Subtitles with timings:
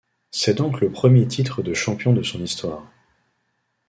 [0.31, 2.89] C'est donc le premier titre de champion de son histoire.